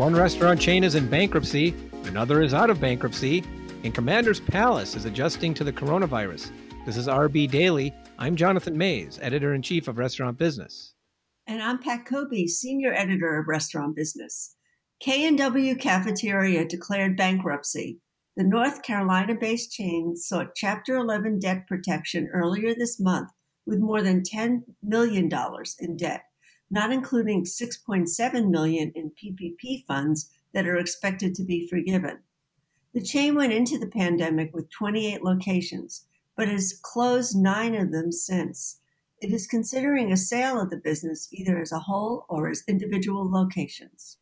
One 0.00 0.16
restaurant 0.16 0.58
chain 0.58 0.82
is 0.82 0.94
in 0.94 1.10
bankruptcy, 1.10 1.74
another 2.04 2.40
is 2.40 2.54
out 2.54 2.70
of 2.70 2.80
bankruptcy, 2.80 3.44
and 3.84 3.94
Commander's 3.94 4.40
Palace 4.40 4.96
is 4.96 5.04
adjusting 5.04 5.52
to 5.52 5.62
the 5.62 5.74
coronavirus. 5.74 6.52
This 6.86 6.96
is 6.96 7.06
RB 7.06 7.50
Daily. 7.50 7.94
I'm 8.18 8.34
Jonathan 8.34 8.78
Maze, 8.78 9.18
editor 9.20 9.52
in 9.52 9.60
chief 9.60 9.88
of 9.88 9.98
Restaurant 9.98 10.38
Business. 10.38 10.94
And 11.46 11.62
I'm 11.62 11.80
Pat 11.80 12.06
Cobe, 12.06 12.48
senior 12.48 12.94
editor 12.94 13.38
of 13.38 13.46
Restaurant 13.46 13.94
Business. 13.94 14.56
K&W 15.00 15.74
Cafeteria 15.74 16.64
declared 16.64 17.14
bankruptcy. 17.14 17.98
The 18.38 18.44
North 18.44 18.82
Carolina-based 18.82 19.70
chain 19.70 20.16
sought 20.16 20.54
Chapter 20.56 20.96
11 20.96 21.40
debt 21.40 21.66
protection 21.68 22.30
earlier 22.32 22.74
this 22.74 22.98
month 22.98 23.28
with 23.66 23.80
more 23.80 24.00
than 24.00 24.22
$10 24.22 24.62
million 24.82 25.28
in 25.78 25.96
debt, 25.98 26.22
not 26.70 26.92
including 26.92 27.44
6.7 27.44 28.50
million 28.50 28.92
in 28.94 29.10
PPP 29.10 29.84
funds 29.86 30.30
that 30.52 30.66
are 30.66 30.76
expected 30.76 31.34
to 31.34 31.44
be 31.44 31.66
forgiven. 31.68 32.20
The 32.92 33.02
chain 33.02 33.34
went 33.34 33.52
into 33.52 33.78
the 33.78 33.86
pandemic 33.86 34.54
with 34.54 34.70
28 34.70 35.22
locations, 35.22 36.06
but 36.36 36.48
has 36.48 36.78
closed 36.82 37.36
nine 37.36 37.74
of 37.74 37.92
them 37.92 38.10
since. 38.10 38.80
It 39.20 39.32
is 39.32 39.46
considering 39.46 40.10
a 40.10 40.16
sale 40.16 40.60
of 40.60 40.70
the 40.70 40.76
business 40.76 41.28
either 41.32 41.60
as 41.60 41.72
a 41.72 41.80
whole 41.80 42.24
or 42.28 42.48
as 42.48 42.64
individual 42.66 43.30
locations. 43.30 44.16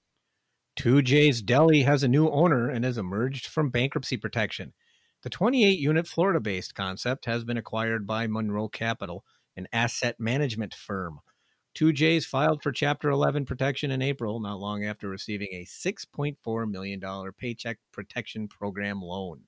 TooJay's 0.79 1.43
Deli 1.43 1.83
has 1.83 2.03
a 2.03 2.09
new 2.09 2.29
owner 2.29 2.69
and 2.69 2.85
has 2.85 2.99
emerged 2.99 3.47
from 3.47 3.71
bankruptcy 3.71 4.17
protection. 4.17 4.73
The 5.23 5.31
28 5.31 5.79
unit 5.79 6.07
Florida 6.07 6.41
based 6.41 6.75
concept 6.75 7.25
has 7.25 7.45
been 7.45 7.57
acquired 7.57 8.07
by 8.07 8.27
Monroe 8.27 8.69
Capital, 8.69 9.25
an 9.57 9.67
asset 9.73 10.17
management 10.21 10.75
firm. 10.75 11.21
TooJay's 11.79 12.27
filed 12.27 12.61
for 12.61 12.73
Chapter 12.73 13.09
11 13.09 13.45
protection 13.45 13.93
in 13.93 14.03
April, 14.03 14.41
not 14.41 14.59
long 14.59 14.85
after 14.85 15.09
receiving 15.09 15.47
a 15.53 15.65
$6.4 15.65 16.69
million 16.69 17.01
Paycheck 17.39 17.79
Protection 17.93 18.49
Program 18.49 19.01
loan. 19.01 19.43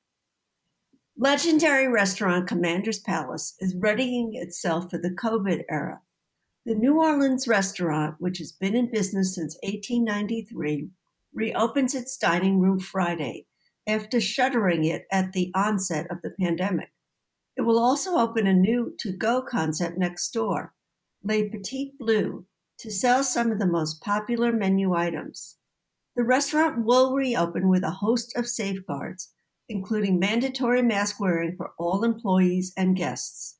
Legendary 1.18 1.88
restaurant 1.88 2.46
Commander's 2.46 3.00
Palace 3.00 3.56
is 3.58 3.74
readying 3.76 4.36
itself 4.36 4.92
for 4.92 4.98
the 4.98 5.10
COVID 5.10 5.64
era. 5.68 6.02
The 6.64 6.76
New 6.76 7.00
Orleans 7.00 7.48
restaurant, 7.48 8.14
which 8.20 8.38
has 8.38 8.52
been 8.52 8.76
in 8.76 8.92
business 8.92 9.34
since 9.34 9.58
1893, 9.64 10.88
reopens 11.34 11.96
its 11.96 12.16
dining 12.16 12.60
room 12.60 12.78
Friday 12.78 13.46
after 13.88 14.20
shuttering 14.20 14.84
it 14.84 15.06
at 15.10 15.32
the 15.32 15.50
onset 15.52 16.06
of 16.12 16.22
the 16.22 16.30
pandemic. 16.40 16.92
It 17.56 17.62
will 17.62 17.80
also 17.80 18.18
open 18.18 18.46
a 18.46 18.54
new 18.54 18.94
to 19.00 19.10
go 19.10 19.42
concept 19.42 19.98
next 19.98 20.30
door, 20.30 20.74
Le 21.22 21.48
Petit 21.48 21.92
Bleu, 21.98 22.46
to 22.78 22.90
sell 22.90 23.22
some 23.22 23.52
of 23.52 23.58
the 23.58 23.66
most 23.66 24.00
popular 24.00 24.52
menu 24.52 24.94
items. 24.94 25.58
The 26.16 26.24
restaurant 26.24 26.84
will 26.84 27.14
reopen 27.14 27.68
with 27.68 27.84
a 27.84 27.90
host 27.90 28.36
of 28.36 28.48
safeguards, 28.48 29.32
including 29.68 30.18
mandatory 30.18 30.82
mask 30.82 31.20
wearing 31.20 31.56
for 31.56 31.72
all 31.78 32.04
employees 32.04 32.72
and 32.76 32.96
guests. 32.96 33.58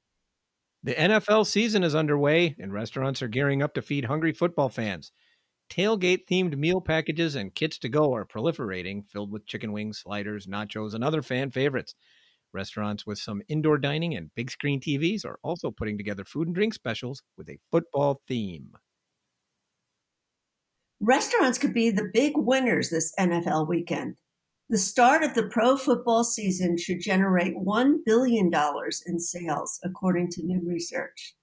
The 0.82 0.94
NFL 0.94 1.46
season 1.46 1.82
is 1.84 1.94
underway, 1.94 2.56
and 2.58 2.72
restaurants 2.72 3.20
are 3.20 3.28
gearing 3.28 3.62
up 3.62 3.74
to 3.74 3.82
feed 3.82 4.06
hungry 4.06 4.32
football 4.32 4.70
fans. 4.70 5.12
Tailgate 5.70 6.26
themed 6.26 6.56
meal 6.56 6.80
packages 6.80 7.36
and 7.36 7.54
kits 7.54 7.78
to 7.78 7.88
go 7.88 8.14
are 8.14 8.24
proliferating, 8.24 9.06
filled 9.06 9.30
with 9.30 9.46
chicken 9.46 9.72
wings, 9.72 9.98
sliders, 9.98 10.46
nachos, 10.46 10.94
and 10.94 11.04
other 11.04 11.22
fan 11.22 11.50
favorites. 11.50 11.94
Restaurants 12.52 13.06
with 13.06 13.18
some 13.18 13.42
indoor 13.48 13.78
dining 13.78 14.14
and 14.14 14.34
big 14.34 14.50
screen 14.50 14.80
TVs 14.80 15.24
are 15.24 15.38
also 15.42 15.70
putting 15.70 15.96
together 15.96 16.24
food 16.24 16.48
and 16.48 16.54
drink 16.54 16.74
specials 16.74 17.22
with 17.36 17.48
a 17.48 17.58
football 17.70 18.20
theme. 18.26 18.72
Restaurants 21.00 21.58
could 21.58 21.72
be 21.72 21.90
the 21.90 22.10
big 22.12 22.32
winners 22.36 22.90
this 22.90 23.12
NFL 23.18 23.68
weekend. 23.68 24.16
The 24.68 24.78
start 24.78 25.24
of 25.24 25.34
the 25.34 25.48
pro 25.48 25.76
football 25.76 26.22
season 26.24 26.76
should 26.76 27.00
generate 27.00 27.56
$1 27.56 28.04
billion 28.04 28.52
in 29.06 29.18
sales, 29.18 29.80
according 29.82 30.28
to 30.30 30.44
new 30.44 30.60
research. 30.64 31.34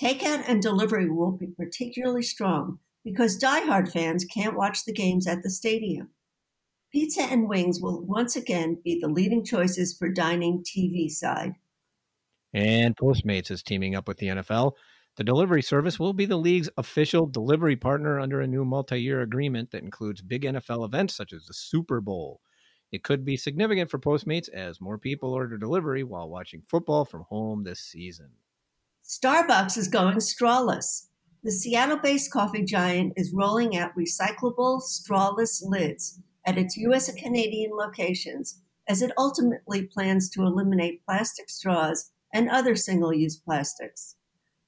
Takeout 0.00 0.44
and 0.48 0.62
delivery 0.62 1.10
will 1.10 1.32
be 1.32 1.48
particularly 1.48 2.22
strong 2.22 2.78
because 3.04 3.38
diehard 3.38 3.92
fans 3.92 4.24
can't 4.24 4.56
watch 4.56 4.84
the 4.84 4.94
games 4.94 5.26
at 5.26 5.42
the 5.42 5.50
stadium. 5.50 6.08
Pizza 6.94 7.22
and 7.22 7.48
wings 7.48 7.80
will 7.80 8.06
once 8.06 8.36
again 8.36 8.78
be 8.84 9.00
the 9.00 9.08
leading 9.08 9.44
choices 9.44 9.96
for 9.98 10.08
dining 10.08 10.62
TV 10.62 11.10
side. 11.10 11.54
And 12.52 12.96
Postmates 12.96 13.50
is 13.50 13.64
teaming 13.64 13.96
up 13.96 14.06
with 14.06 14.18
the 14.18 14.28
NFL. 14.28 14.74
The 15.16 15.24
delivery 15.24 15.60
service 15.60 15.98
will 15.98 16.12
be 16.12 16.24
the 16.24 16.36
league's 16.36 16.70
official 16.76 17.26
delivery 17.26 17.74
partner 17.74 18.20
under 18.20 18.40
a 18.40 18.46
new 18.46 18.64
multi 18.64 19.02
year 19.02 19.22
agreement 19.22 19.72
that 19.72 19.82
includes 19.82 20.22
big 20.22 20.42
NFL 20.42 20.84
events 20.84 21.16
such 21.16 21.32
as 21.32 21.46
the 21.46 21.52
Super 21.52 22.00
Bowl. 22.00 22.40
It 22.92 23.02
could 23.02 23.24
be 23.24 23.36
significant 23.36 23.90
for 23.90 23.98
Postmates 23.98 24.48
as 24.48 24.80
more 24.80 24.96
people 24.96 25.32
order 25.32 25.58
delivery 25.58 26.04
while 26.04 26.28
watching 26.28 26.62
football 26.68 27.04
from 27.04 27.22
home 27.22 27.64
this 27.64 27.80
season. 27.80 28.30
Starbucks 29.04 29.76
is 29.76 29.88
going 29.88 30.18
strawless. 30.18 31.08
The 31.42 31.50
Seattle 31.50 31.98
based 31.98 32.30
coffee 32.30 32.62
giant 32.62 33.14
is 33.16 33.34
rolling 33.34 33.76
out 33.76 33.96
recyclable, 33.98 34.80
strawless 34.80 35.60
lids 35.60 36.20
at 36.46 36.58
its 36.58 36.76
US 36.76 37.08
and 37.08 37.18
Canadian 37.18 37.72
locations 37.72 38.60
as 38.88 39.02
it 39.02 39.12
ultimately 39.16 39.82
plans 39.86 40.28
to 40.30 40.42
eliminate 40.42 41.04
plastic 41.04 41.48
straws 41.48 42.10
and 42.32 42.50
other 42.50 42.76
single 42.76 43.12
use 43.12 43.36
plastics. 43.36 44.16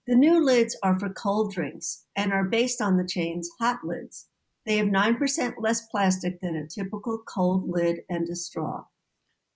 The 0.07 0.15
new 0.15 0.43
lids 0.43 0.77
are 0.83 0.99
for 0.99 1.11
cold 1.11 1.53
drinks 1.53 2.05
and 2.15 2.33
are 2.33 2.45
based 2.45 2.81
on 2.81 2.97
the 2.97 3.07
chain's 3.07 3.51
hot 3.59 3.81
lids. 3.85 4.29
They 4.65 4.77
have 4.79 4.87
9% 4.87 5.55
less 5.59 5.87
plastic 5.89 6.41
than 6.41 6.57
a 6.57 6.67
typical 6.67 7.23
cold 7.27 7.69
lid 7.69 8.01
and 8.09 8.29
a 8.29 8.37
straw. 8.37 8.85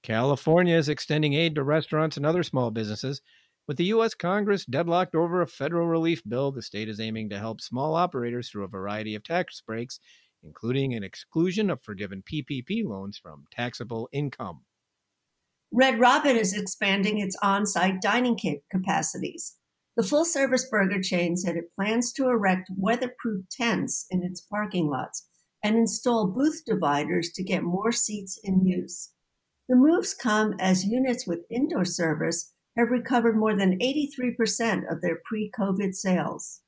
California 0.02 0.76
is 0.76 0.88
extending 0.88 1.34
aid 1.34 1.54
to 1.54 1.62
restaurants 1.62 2.16
and 2.16 2.26
other 2.26 2.42
small 2.42 2.70
businesses 2.70 3.20
with 3.70 3.76
the 3.76 3.84
U.S. 3.84 4.14
Congress 4.14 4.64
deadlocked 4.64 5.14
over 5.14 5.42
a 5.42 5.46
federal 5.46 5.86
relief 5.86 6.22
bill, 6.26 6.50
the 6.50 6.60
state 6.60 6.88
is 6.88 6.98
aiming 6.98 7.30
to 7.30 7.38
help 7.38 7.60
small 7.60 7.94
operators 7.94 8.50
through 8.50 8.64
a 8.64 8.68
variety 8.68 9.14
of 9.14 9.22
tax 9.22 9.62
breaks, 9.64 10.00
including 10.42 10.94
an 10.94 11.02
exclusion 11.02 11.70
of 11.70 11.82
forgiven 11.82 12.22
PPP 12.22 12.84
loans 12.84 13.18
from 13.18 13.44
taxable 13.50 14.08
income. 14.12 14.62
Red 15.72 16.00
Robin 16.00 16.36
is 16.36 16.52
expanding 16.52 17.18
its 17.18 17.36
on 17.42 17.64
site 17.66 18.00
dining 18.00 18.38
capacities. 18.70 19.56
The 19.96 20.02
full 20.02 20.24
service 20.24 20.66
burger 20.68 21.00
chain 21.00 21.36
said 21.36 21.56
it 21.56 21.74
plans 21.76 22.12
to 22.14 22.28
erect 22.28 22.70
weatherproof 22.76 23.44
tents 23.50 24.06
in 24.10 24.22
its 24.22 24.40
parking 24.40 24.88
lots 24.88 25.26
and 25.62 25.76
install 25.76 26.26
booth 26.26 26.62
dividers 26.64 27.30
to 27.34 27.44
get 27.44 27.62
more 27.62 27.92
seats 27.92 28.38
in 28.42 28.64
use. 28.64 29.12
The 29.68 29.76
moves 29.76 30.14
come 30.14 30.54
as 30.58 30.84
units 30.84 31.26
with 31.26 31.46
indoor 31.50 31.84
service 31.84 32.52
have 32.76 32.90
recovered 32.90 33.36
more 33.36 33.54
than 33.54 33.78
83% 33.78 34.90
of 34.90 35.02
their 35.02 35.20
pre 35.24 35.50
COVID 35.56 35.94
sales. 35.94 36.62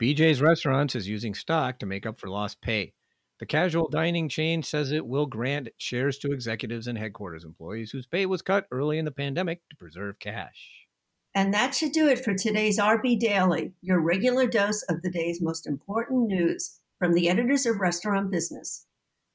BJ's 0.00 0.42
Restaurants 0.42 0.94
is 0.94 1.08
using 1.08 1.34
stock 1.34 1.78
to 1.78 1.86
make 1.86 2.04
up 2.04 2.20
for 2.20 2.28
lost 2.28 2.60
pay. 2.60 2.92
The 3.40 3.46
casual 3.46 3.88
dining 3.88 4.28
chain 4.28 4.62
says 4.62 4.92
it 4.92 5.06
will 5.06 5.24
grant 5.24 5.70
shares 5.78 6.18
to 6.18 6.32
executives 6.32 6.86
and 6.86 6.98
headquarters 6.98 7.44
employees 7.44 7.90
whose 7.90 8.06
pay 8.06 8.26
was 8.26 8.42
cut 8.42 8.66
early 8.70 8.98
in 8.98 9.06
the 9.06 9.10
pandemic 9.10 9.60
to 9.70 9.76
preserve 9.76 10.18
cash. 10.18 10.86
And 11.34 11.52
that 11.54 11.74
should 11.74 11.92
do 11.92 12.08
it 12.08 12.22
for 12.22 12.34
today's 12.34 12.78
RB 12.78 13.18
Daily, 13.18 13.72
your 13.80 14.00
regular 14.00 14.46
dose 14.46 14.82
of 14.82 15.00
the 15.00 15.10
day's 15.10 15.40
most 15.40 15.66
important 15.66 16.28
news 16.28 16.78
from 16.98 17.14
the 17.14 17.30
editors 17.30 17.64
of 17.64 17.80
Restaurant 17.80 18.30
Business. 18.30 18.86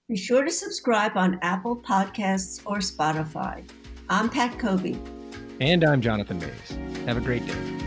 Be 0.10 0.16
sure 0.16 0.44
to 0.44 0.52
subscribe 0.52 1.16
on 1.16 1.40
Apple 1.42 1.78
Podcasts 1.82 2.62
or 2.66 2.78
Spotify. 2.78 3.68
I'm 4.10 4.30
Pat 4.30 4.60
Cobe. 4.60 4.96
And 5.60 5.84
I'm 5.84 6.02
Jonathan 6.02 6.40
Maze. 6.40 7.06
Have 7.06 7.18
a 7.18 7.22
great 7.22 7.46
day. 7.48 7.81